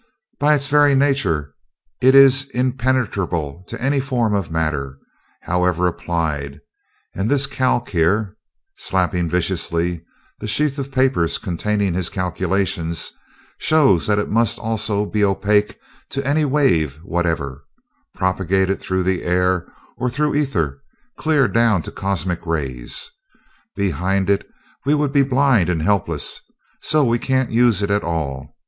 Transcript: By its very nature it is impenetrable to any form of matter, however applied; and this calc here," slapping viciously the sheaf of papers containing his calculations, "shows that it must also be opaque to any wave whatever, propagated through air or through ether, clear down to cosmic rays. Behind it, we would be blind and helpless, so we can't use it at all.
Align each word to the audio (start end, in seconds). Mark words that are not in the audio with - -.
By 0.39 0.55
its 0.55 0.67
very 0.67 0.95
nature 0.95 1.53
it 2.01 2.15
is 2.15 2.49
impenetrable 2.55 3.63
to 3.67 3.79
any 3.79 3.99
form 3.99 4.33
of 4.33 4.49
matter, 4.49 4.97
however 5.41 5.85
applied; 5.85 6.59
and 7.13 7.29
this 7.29 7.45
calc 7.45 7.89
here," 7.89 8.35
slapping 8.77 9.29
viciously 9.29 10.03
the 10.39 10.47
sheaf 10.47 10.79
of 10.79 10.91
papers 10.91 11.37
containing 11.37 11.93
his 11.93 12.09
calculations, 12.09 13.11
"shows 13.59 14.07
that 14.07 14.17
it 14.17 14.27
must 14.27 14.57
also 14.57 15.05
be 15.05 15.23
opaque 15.23 15.77
to 16.09 16.25
any 16.27 16.45
wave 16.45 16.95
whatever, 17.03 17.63
propagated 18.15 18.79
through 18.79 19.05
air 19.21 19.71
or 19.97 20.09
through 20.09 20.33
ether, 20.33 20.81
clear 21.15 21.47
down 21.47 21.83
to 21.83 21.91
cosmic 21.91 22.47
rays. 22.47 23.11
Behind 23.75 24.31
it, 24.31 24.49
we 24.83 24.95
would 24.95 25.11
be 25.11 25.21
blind 25.21 25.69
and 25.69 25.83
helpless, 25.83 26.41
so 26.81 27.03
we 27.03 27.19
can't 27.19 27.51
use 27.51 27.83
it 27.83 27.91
at 27.91 28.01
all. 28.03 28.55